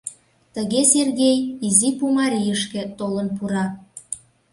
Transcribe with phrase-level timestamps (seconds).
[0.53, 3.65] Тыге Сергей Изи Пумарийышке толын пура.